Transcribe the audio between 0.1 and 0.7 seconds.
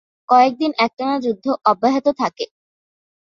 কয়েক